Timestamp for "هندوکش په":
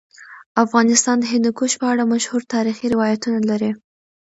1.33-1.85